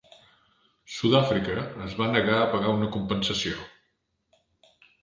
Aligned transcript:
Sud-àfrica 0.93 1.67
es 1.89 1.95
va 2.01 2.09
negar 2.17 2.41
a 2.41 2.51
pagar 2.57 2.75
una 2.81 2.91
compensació. 2.99 3.57